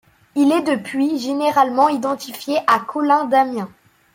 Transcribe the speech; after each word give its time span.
Il 0.33 0.51
est 0.51 0.63
depuis 0.63 1.19
généralement 1.19 1.87
identifié 1.87 2.57
à 2.65 2.79
Colin 2.79 3.25
d'Amiens. 3.25 3.69